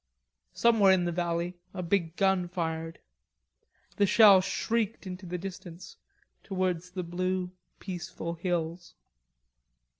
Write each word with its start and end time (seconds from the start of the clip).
Somewhere 0.55 0.91
in 0.91 1.05
the 1.05 1.11
valley 1.11 1.59
a 1.75 1.83
big 1.83 2.15
gun 2.15 2.47
fired. 2.47 2.97
The 3.97 4.07
shell 4.07 4.41
shrieked 4.41 5.05
into 5.05 5.27
the 5.27 5.37
distance, 5.37 5.95
towards 6.43 6.89
the 6.89 7.03
blue, 7.03 7.51
peaceful 7.77 8.33
hills. 8.33 8.95